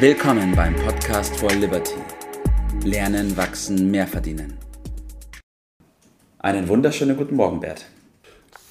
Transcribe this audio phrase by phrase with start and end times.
[0.00, 1.96] Willkommen beim Podcast for Liberty.
[2.84, 4.56] Lernen, wachsen, mehr verdienen.
[6.38, 7.84] Einen wunderschönen guten Morgen, Bert.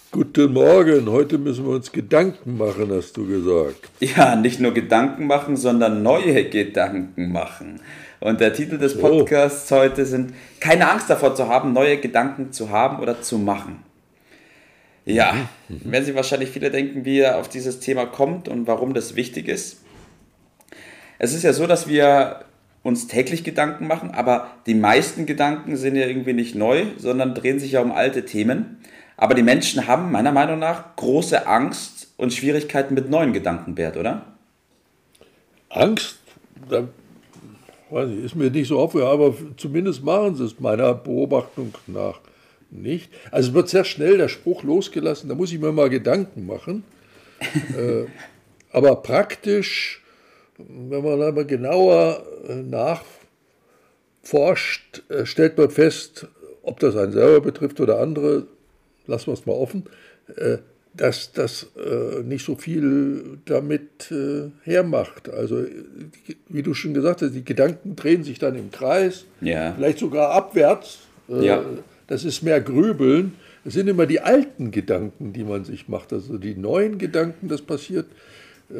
[0.10, 3.90] Guten Morgen, heute müssen wir uns Gedanken machen, hast du gesagt.
[3.99, 7.81] Ja, nicht nur Gedanken machen, sondern neue Gedanken machen.
[8.21, 9.79] Und der Titel des Podcasts oh.
[9.79, 13.83] heute sind Keine Angst davor zu haben, neue Gedanken zu haben oder zu machen.
[15.03, 15.33] Ja,
[15.67, 15.81] mhm.
[15.83, 15.91] mhm.
[15.91, 19.49] werden sich wahrscheinlich viele denken, wie er auf dieses Thema kommt und warum das wichtig
[19.49, 19.81] ist.
[21.20, 22.41] Es ist ja so, dass wir
[22.84, 27.59] uns täglich Gedanken machen, aber die meisten Gedanken sind ja irgendwie nicht neu, sondern drehen
[27.59, 28.77] sich ja um alte Themen.
[29.17, 33.98] Aber die Menschen haben meiner Meinung nach große Angst und Schwierigkeiten mit neuen Gedanken, Bert,
[33.98, 34.25] oder?
[35.70, 36.20] Angst?
[36.70, 36.88] Da,
[37.89, 42.20] weiß ich, ist mir nicht so aufgehört, aber zumindest machen sie es meiner Beobachtung nach
[42.70, 43.11] nicht.
[43.31, 46.84] Also es wird sehr schnell der Spruch losgelassen, da muss ich mir mal Gedanken machen.
[47.77, 48.05] äh,
[48.72, 50.02] aber praktisch
[50.57, 52.55] wenn man aber genauer äh,
[54.23, 56.27] nachforscht, äh, stellt man fest,
[56.63, 58.47] ob das einen selber betrifft oder andere,
[59.05, 59.83] lassen wir es mal offen,
[60.35, 60.58] äh,
[60.94, 61.67] dass das
[62.23, 64.11] nicht so viel damit
[64.63, 65.30] hermacht.
[65.30, 65.63] Also,
[66.50, 69.75] wie du schon gesagt hast, die Gedanken drehen sich dann im Kreis, ja.
[69.75, 71.02] vielleicht sogar abwärts.
[71.28, 71.63] Ja.
[72.08, 73.35] Das ist mehr Grübeln.
[73.63, 76.13] Es sind immer die alten Gedanken, die man sich macht.
[76.13, 78.08] Also die neuen Gedanken, das passiert
[78.69, 78.73] äh,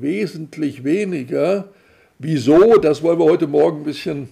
[0.00, 1.68] wesentlich weniger.
[2.18, 2.78] Wieso?
[2.78, 4.28] Das wollen wir heute Morgen ein bisschen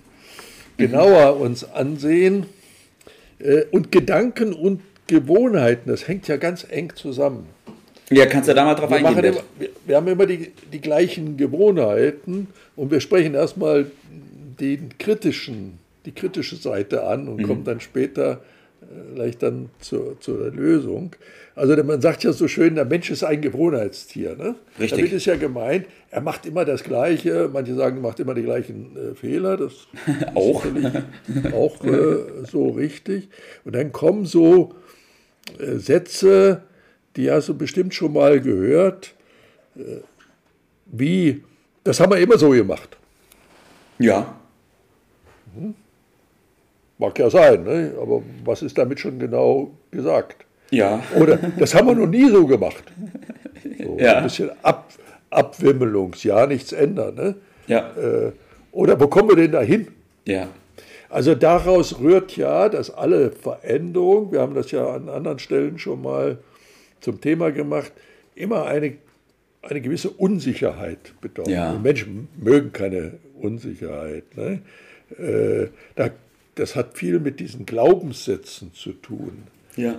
[0.76, 2.46] genauer uns ansehen.
[3.38, 7.46] Äh, und Gedanken und Gewohnheiten, das hängt ja ganz eng zusammen.
[8.10, 9.24] Ja, kannst du da mal drauf wir eingehen?
[9.24, 13.90] Immer, wir, wir, haben immer die, die gleichen Gewohnheiten und wir sprechen erstmal
[14.60, 17.42] den kritischen, die kritische Seite an und mhm.
[17.46, 18.40] kommen dann später
[19.12, 21.14] vielleicht dann zur, zur Lösung.
[21.54, 24.36] Also man sagt ja so schön, der Mensch ist ein Gewohnheitstier.
[24.36, 24.54] Ne?
[24.78, 24.98] Richtig.
[24.98, 27.50] Damit ist ja gemeint, er macht immer das Gleiche.
[27.52, 29.56] Manche sagen, er macht immer die gleichen äh, Fehler.
[29.56, 29.88] Das
[30.34, 30.64] auch,
[31.52, 33.28] auch äh, so richtig.
[33.64, 34.74] Und dann kommen so
[35.58, 36.62] äh, Sätze,
[37.16, 39.14] die hast du bestimmt schon mal gehört,
[39.76, 40.00] äh,
[40.86, 41.42] wie,
[41.84, 42.96] das haben wir immer so gemacht.
[43.98, 44.38] Ja.
[45.54, 45.74] Mhm.
[46.98, 47.92] Mag ja sein, ne?
[48.00, 50.44] aber was ist damit schon genau gesagt?
[50.70, 51.02] Ja.
[51.18, 52.84] Oder das haben wir noch nie so gemacht.
[53.84, 54.16] So, ja.
[54.18, 54.92] Ein bisschen Ab,
[55.30, 57.14] Abwimmelungs, ja, nichts ändern.
[57.14, 57.34] Ne?
[57.66, 57.90] Ja.
[57.96, 58.32] Äh,
[58.72, 59.88] oder wo kommen wir denn da hin?
[60.24, 60.48] Ja.
[61.10, 66.02] Also daraus rührt ja, dass alle Veränderungen, wir haben das ja an anderen Stellen schon
[66.02, 66.38] mal
[67.00, 67.92] zum Thema gemacht,
[68.34, 68.94] immer eine,
[69.62, 71.50] eine gewisse Unsicherheit bedeuten.
[71.50, 71.72] Ja.
[71.72, 74.24] Menschen mögen keine Unsicherheit.
[74.36, 74.62] Ne?
[75.18, 76.10] Äh, da
[76.58, 79.44] das hat viel mit diesen Glaubenssätzen zu tun.
[79.76, 79.98] Ja.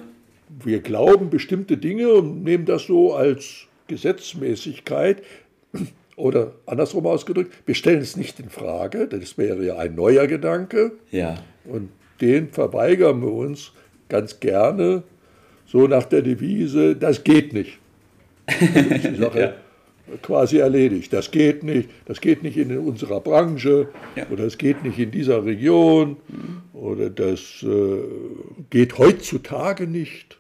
[0.64, 5.24] Wir glauben bestimmte Dinge und nehmen das so als Gesetzmäßigkeit
[6.16, 10.94] oder andersrum ausgedrückt, wir stellen es nicht in Frage, das wäre ja ein neuer Gedanke.
[11.12, 11.44] Ja.
[11.66, 11.90] Und
[12.20, 13.72] den verweigern wir uns
[14.10, 15.04] ganz gerne,
[15.66, 17.78] so nach der Devise, das geht nicht.
[18.50, 19.54] die Sache, ja
[20.22, 21.14] quasi erledigt.
[21.14, 24.26] Das geht nicht, das geht nicht in unserer Branche ja.
[24.30, 26.18] oder es geht nicht in dieser Region
[26.74, 27.98] oder das äh,
[28.70, 30.38] geht heutzutage nicht.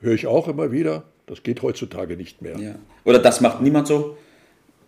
[0.00, 1.04] Höre ich auch immer wieder.
[1.26, 2.58] Das geht heutzutage nicht mehr.
[2.58, 2.74] Ja.
[3.04, 4.16] Oder das macht niemand so?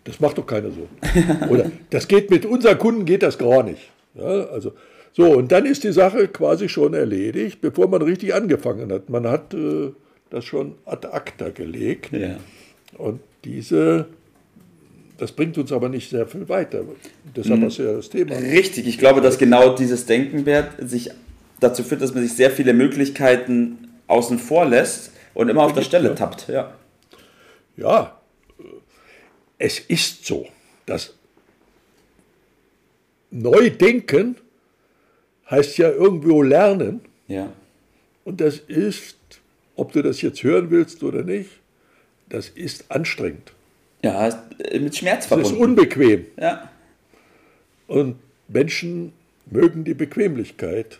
[0.03, 0.87] Das macht doch keiner so.
[1.49, 3.91] oder das geht mit unseren Kunden geht das gar nicht.
[4.15, 4.73] Ja, also
[5.13, 9.09] so und dann ist die Sache quasi schon erledigt, bevor man richtig angefangen hat.
[9.09, 9.91] Man hat äh,
[10.29, 12.11] das schon ad acta gelegt.
[12.97, 14.07] Und diese
[15.21, 16.83] das bringt uns aber nicht sehr viel weiter.
[17.35, 17.67] Deshalb mhm.
[17.67, 18.33] ist ja das Thema.
[18.37, 20.43] Richtig, ich glaube, dass genau dieses Denken,
[20.79, 21.11] sich
[21.59, 25.83] dazu führt, dass man sich sehr viele Möglichkeiten außen vor lässt und immer auf der
[25.83, 26.15] Stelle ja.
[26.15, 26.47] tappt.
[26.47, 26.73] Ja.
[27.77, 28.19] ja,
[29.59, 30.47] es ist so,
[30.87, 31.13] dass
[33.29, 34.37] Neudenken
[35.51, 37.01] heißt ja irgendwo lernen.
[37.27, 37.53] Ja.
[38.23, 39.17] Und das ist,
[39.75, 41.51] ob du das jetzt hören willst oder nicht,
[42.27, 43.53] das ist anstrengend.
[44.03, 44.29] Ja,
[44.73, 45.49] mit Schmerz verbunden.
[45.49, 46.25] Das ist unbequem.
[46.39, 46.69] Ja.
[47.87, 48.15] Und
[48.47, 49.13] Menschen
[49.49, 50.99] mögen die Bequemlichkeit.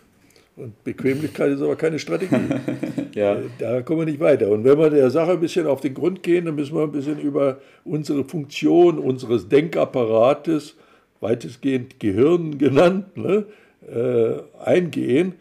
[0.55, 2.35] Und Bequemlichkeit ist aber keine Strategie.
[3.15, 3.35] ja.
[3.35, 4.49] Äh, da kommen wir nicht weiter.
[4.49, 6.91] Und wenn wir der Sache ein bisschen auf den Grund gehen, dann müssen wir ein
[6.91, 10.75] bisschen über unsere Funktion unseres Denkapparates,
[11.21, 13.45] weitestgehend Gehirn genannt, ne,
[13.89, 15.35] äh, eingehen.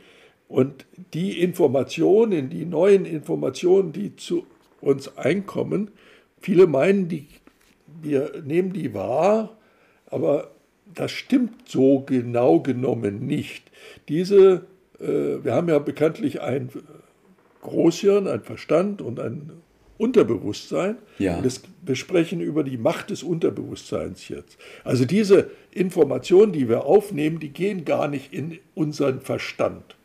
[0.48, 4.46] Und die Informationen, die neuen Informationen, die zu
[4.80, 5.90] uns einkommen,
[6.40, 7.26] viele meinen, die
[8.02, 9.56] wir nehmen die wahr,
[10.06, 10.50] aber
[10.94, 13.70] das stimmt so genau genommen nicht.
[14.08, 14.66] Diese,
[14.98, 16.70] äh, wir haben ja bekanntlich ein
[17.62, 19.52] Großhirn, ein Verstand und ein
[19.98, 20.96] Unterbewusstsein.
[21.18, 21.40] Ja.
[21.42, 24.58] Das, wir sprechen über die Macht des Unterbewusstseins jetzt.
[24.82, 29.96] Also diese Informationen, die wir aufnehmen, die gehen gar nicht in unseren Verstand.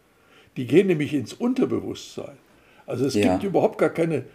[0.57, 2.35] Die gehen nämlich ins Unterbewusstsein.
[2.85, 3.31] Also es Ja.
[3.33, 4.25] gibt überhaupt gar keine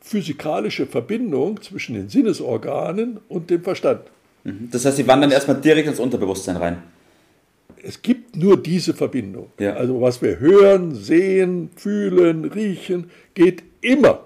[0.00, 4.02] physikalische Verbindung zwischen den Sinnesorganen und dem Verstand.
[4.44, 6.82] Das heißt, sie wandern erstmal direkt ins Unterbewusstsein rein.
[7.84, 9.50] Es gibt nur diese Verbindung.
[9.58, 9.74] Ja.
[9.74, 14.20] Also was wir hören, sehen, fühlen, riechen, geht immer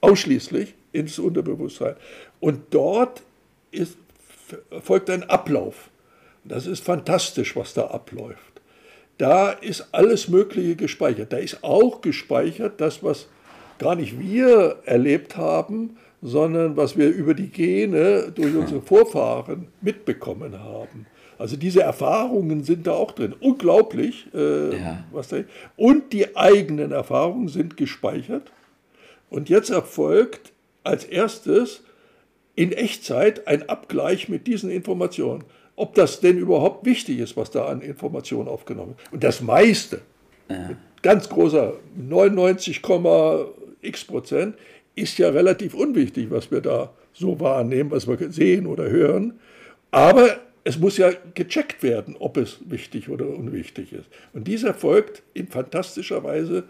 [0.00, 1.94] ausschließlich ins Unterbewusstsein.
[2.40, 3.22] Und dort
[3.70, 3.96] ist,
[4.82, 5.90] folgt ein Ablauf.
[6.44, 8.38] Das ist fantastisch, was da abläuft.
[9.18, 11.32] Da ist alles Mögliche gespeichert.
[11.32, 13.28] Da ist auch gespeichert das, was
[13.80, 20.60] gar nicht wir erlebt haben, sondern was wir über die Gene durch unsere Vorfahren mitbekommen
[20.60, 21.06] haben.
[21.38, 23.34] Also diese Erfahrungen sind da auch drin.
[23.40, 25.04] Unglaublich, äh, Ja.
[25.10, 25.38] was da
[25.76, 28.52] Und die eigenen Erfahrungen sind gespeichert.
[29.30, 30.52] Und jetzt erfolgt
[30.84, 31.82] als erstes
[32.56, 35.44] in Echtzeit ein Abgleich mit diesen Informationen.
[35.76, 39.12] Ob das denn überhaupt wichtig ist, was da an Informationen aufgenommen wird.
[39.14, 40.02] Und das meiste,
[40.48, 41.74] mit ganz großer
[43.82, 44.54] 99,x Prozent,
[44.94, 49.38] ist ja relativ unwichtig, was wir da so wahrnehmen, was wir sehen oder hören.
[49.90, 54.04] Aber es muss ja gecheckt werden, ob es wichtig oder unwichtig ist.
[54.32, 56.64] Und dies erfolgt in fantastischer Weise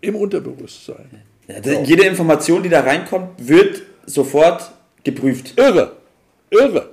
[0.00, 1.22] im Unterbewusstsein.
[1.48, 4.70] Ja, da- Jede Information, die da reinkommt, wird sofort
[5.04, 5.54] geprüft.
[5.58, 5.92] Irre,
[6.50, 6.90] irre,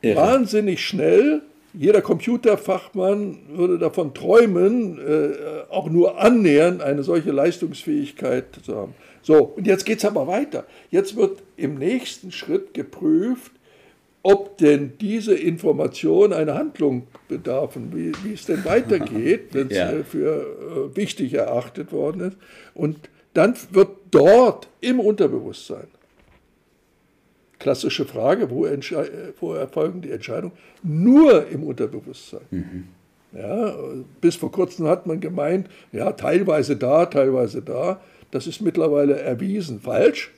[0.00, 0.16] Irre.
[0.16, 1.42] wahnsinnig schnell.
[1.74, 5.32] Jeder Computerfachmann würde davon träumen, äh,
[5.70, 8.94] auch nur annähernd eine solche Leistungsfähigkeit zu haben.
[9.22, 10.64] So, und jetzt geht es aber weiter.
[10.90, 13.52] Jetzt wird im nächsten Schritt geprüft,
[14.22, 19.76] ob denn diese Information eine Handlung bedarf und wie, wie es denn weitergeht, wenn es
[19.76, 19.90] Ja.
[19.92, 22.36] äh, für äh, wichtig erachtet worden ist.
[22.74, 22.98] Und
[23.34, 25.86] dann wird dort im Unterbewusstsein
[27.62, 28.66] klassische Frage, wo,
[29.40, 30.52] wo erfolgen die Entscheidungen?
[30.82, 32.88] Nur im Unterbewusstsein.
[33.32, 33.74] Ja,
[34.20, 38.00] bis vor kurzem hat man gemeint, ja, teilweise da, teilweise da.
[38.30, 40.30] Das ist mittlerweile erwiesen falsch.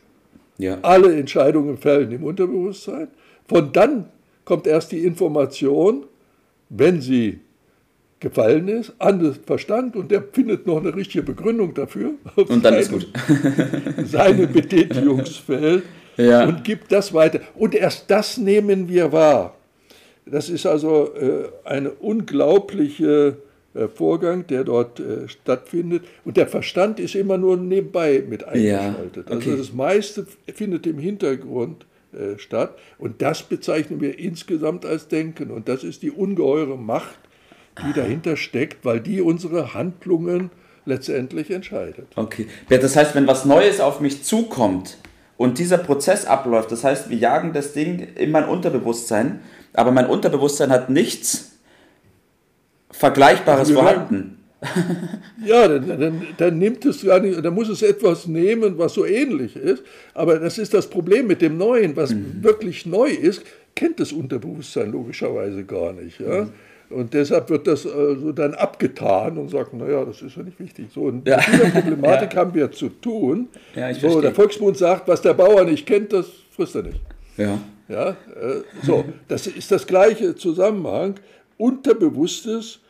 [0.59, 0.79] Ja.
[0.83, 3.09] Alle Entscheidungen fällen im Unterbewusstsein.
[3.49, 4.07] Von dann
[4.45, 6.05] kommt erst die Information,
[6.69, 7.41] wenn sie
[8.21, 12.13] gefallen ist, an den Verstand und der findet noch eine richtige Begründung dafür.
[12.37, 13.09] Und dann ist seinem- gut.
[14.09, 15.83] seinem Betätigungsfeld
[16.17, 16.45] Ja.
[16.45, 17.41] und gibt das weiter.
[17.55, 19.55] Und erst das nehmen wir wahr.
[20.27, 23.37] Das ist also äh, ein unglaublicher
[23.75, 26.05] äh, Vorgang, der dort äh, stattfindet.
[26.25, 29.27] Und der Verstand ist immer nur nebenbei mit eingeschaltet.
[29.27, 29.35] okay.
[29.35, 32.79] Also das meiste findet im Hintergrund äh, statt.
[32.99, 35.51] Und das bezeichnen wir insgesamt als Denken.
[35.51, 37.19] Und das ist die ungeheure Macht,
[37.87, 40.51] die dahinter steckt, weil die unsere Handlungen
[40.87, 42.07] letztendlich entscheidet.
[42.15, 42.47] Okay.
[42.69, 44.99] Das heißt, wenn was Neues auf mich zukommt
[45.37, 49.41] und dieser Prozess abläuft, das heißt, wir jagen das Ding in mein Unterbewusstsein,
[49.73, 51.53] aber mein Unterbewusstsein hat nichts
[52.91, 54.39] Vergleichbares vorhanden.
[55.45, 59.05] Ja, dann, dann, dann nimmt es gar nicht, dann muss es etwas nehmen, was so
[59.05, 59.83] ähnlich ist.
[60.15, 63.43] Aber das ist das Problem mit dem Neuen, was wirklich neu ist,
[63.75, 66.19] kennt das Unterbewusstsein logischerweise gar nicht.
[66.19, 66.49] Ja?
[66.91, 70.59] Und deshalb wird das äh, so dann abgetan und sagt, naja, das ist ja nicht
[70.61, 70.87] wichtig.
[70.95, 71.37] So, und Ja.
[71.39, 73.49] mit dieser Problematik haben wir zu tun.
[73.75, 74.23] Ja, ich so, verstehe.
[74.23, 77.01] der Volksmund sagt, was der Bauer nicht kennt, das frisst er nicht.
[77.37, 77.59] Ja.
[77.89, 81.17] Ja, äh, so, das ist das gleiche Zusammenhang.
[81.59, 82.81] Unterbewusstes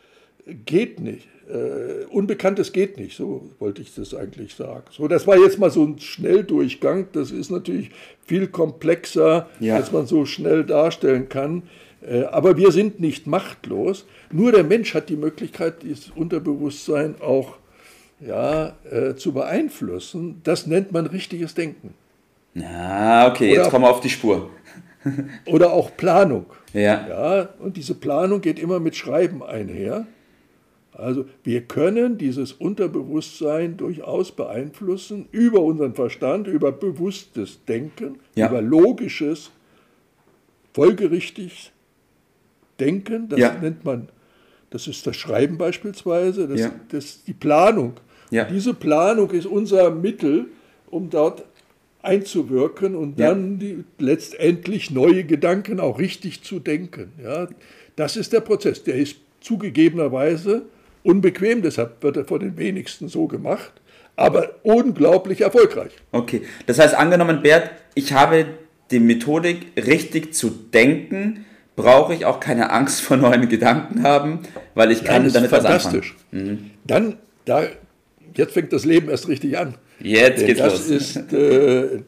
[0.67, 1.27] geht nicht.
[1.49, 4.85] Äh, Unbekanntes geht nicht, so wollte ich das eigentlich sagen.
[4.91, 7.09] So, das war jetzt mal so ein Schnelldurchgang.
[7.13, 7.91] Das ist natürlich
[8.27, 9.77] viel komplexer, Ja.
[9.77, 11.65] als man so schnell darstellen kann.
[12.07, 14.07] Äh, aber wir sind nicht machtlos.
[14.33, 17.57] Nur der Mensch hat die Möglichkeit, dieses Unterbewusstsein auch
[18.21, 20.41] ja, äh, zu beeinflussen.
[20.45, 21.95] Das nennt man richtiges Denken.
[22.63, 24.51] Ah, okay, jetzt Oder- kommen wir auf die Spur.
[25.47, 26.47] Oder auch Planung.
[26.73, 27.07] Ja.
[27.09, 30.07] Ja, und diese Planung geht immer mit Schreiben einher.
[30.93, 38.49] Also wir können dieses Unterbewusstsein durchaus beeinflussen über unseren Verstand, über bewusstes Denken, Ja.
[38.49, 39.51] über logisches,
[40.73, 41.73] folgerichtig
[42.81, 43.29] Denken.
[43.29, 43.55] Das Ja.
[43.61, 44.09] nennt man,
[44.71, 46.73] das ist das Schreiben beispielsweise, das, Ja.
[46.91, 47.95] das ist die Planung.
[48.31, 48.45] Ja.
[48.45, 50.47] Diese Planung ist unser Mittel,
[50.91, 51.45] um dort
[52.03, 57.13] einzuwirken und dann die, letztendlich neue Gedanken auch richtig zu denken.
[57.23, 57.49] Ja,
[57.97, 58.85] das ist der Prozess.
[58.85, 60.63] Der ist zugegebenerweise
[61.03, 63.73] unbequem, deshalb wird er von den wenigsten so gemacht,
[64.17, 65.93] aber unglaublich erfolgreich.
[66.13, 66.43] Okay.
[66.67, 68.47] Das heißt, angenommen, Bert, ich habe
[68.91, 71.45] die Methodik, richtig zu denken,
[71.77, 74.41] brauche ich auch keine Angst vor neuen Gedanken haben,
[74.75, 75.81] weil ich kann Nein, das damit was anfangen.
[75.81, 76.17] fantastisch.
[76.87, 77.65] Dann, da,
[78.37, 79.75] jetzt fängt das Leben erst richtig an.
[80.01, 81.17] Jetzt Denn geht's das los.
[81.17, 82.01] ist äh,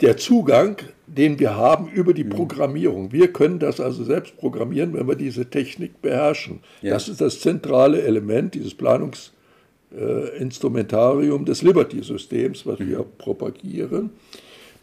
[0.00, 0.76] der Zugang,
[1.06, 2.16] den wir haben über Mhm.
[2.16, 3.12] die Programmierung.
[3.12, 6.60] Wir können das also selbst programmieren, wenn wir diese Technik beherrschen.
[6.82, 6.94] Ja.
[6.94, 14.10] Das ist das zentrale Element dieses Planungsinstrumentarium des Liberty-Systems, was wir propagieren.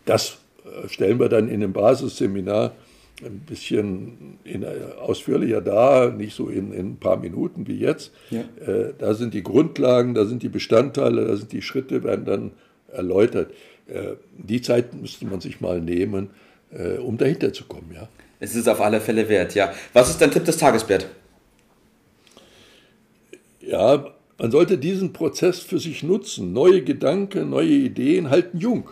[0.06, 2.74] Das äh, stellen wir dann in dem Basisseminar
[3.24, 4.68] ein bisschen in, äh,
[5.00, 8.12] ausführlicher dar, nicht so in, in ein paar Minuten wie jetzt.
[8.30, 8.42] Ja.
[8.66, 12.52] Äh, da sind die Grundlagen, da sind die Bestandteile, da sind die Schritte, werden dann
[12.92, 13.52] erläutert.
[13.88, 16.30] Äh, die Zeit müsste man sich mal nehmen,
[16.72, 17.92] äh, um dahinter zu kommen.
[17.94, 18.08] Ja.
[18.40, 19.72] Es ist auf alle Fälle wert, ja.
[19.94, 21.08] Was ist dein Tipp des Tages, Bert?
[23.62, 26.54] ja, man sollte diesen Prozess für sich nutzen.
[26.54, 28.90] Neue Gedanken, neue Ideen halten jung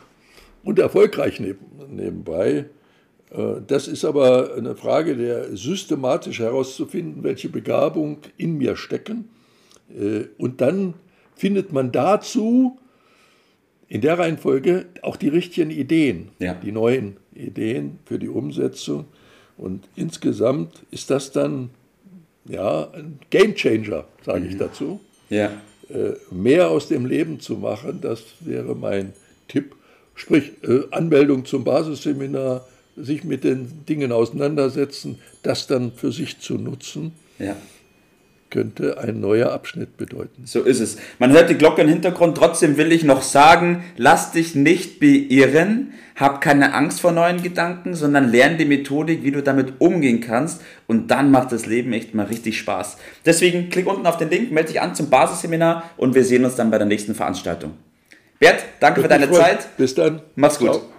[0.64, 2.66] und erfolgreich neben, nebenbei.
[3.32, 9.30] Äh, Das ist aber eine Frage der systematisch herauszufinden, welche Begabung in mir stecken.
[9.90, 10.94] Äh, Und dann
[11.36, 12.78] findet man dazu
[13.88, 16.54] in der Reihenfolge auch die richtigen Ideen, Ja.
[16.54, 19.06] die neuen Ideen für die Umsetzung.
[19.58, 21.70] Und insgesamt ist das dann
[22.46, 25.00] ja ein Gamechanger, sage ich dazu.
[25.30, 25.52] Ja.
[25.90, 29.14] Äh, Mehr aus dem Leben zu machen, das wäre mein
[29.48, 29.76] Tipp.
[30.14, 30.52] Sprich,
[30.92, 32.68] Anmeldung zum Basisseminar,
[33.04, 37.56] sich mit den Dingen auseinandersetzen, das dann für sich zu nutzen, Ja.
[38.50, 40.44] könnte ein neuer Abschnitt bedeuten.
[40.46, 40.98] So ist es.
[41.20, 42.36] Man hört die Glocke im Hintergrund.
[42.36, 45.94] Trotzdem will ich noch sagen, lass dich nicht beirren.
[46.16, 50.62] Hab keine Angst vor neuen Gedanken, sondern lern die Methodik, wie du damit umgehen kannst.
[50.88, 52.98] Und dann macht das Leben echt mal richtig Spaß.
[53.26, 56.56] Deswegen klick unten auf den Link, melde dich an zum Basisseminar und wir sehen uns
[56.56, 57.72] dann bei der nächsten Veranstaltung.
[58.40, 59.32] Bert, danke für Würde deine.
[59.32, 59.78] Zeit.
[59.78, 60.22] Bis dann.
[60.36, 60.72] Mach's gut.
[60.72, 60.99] Ciao.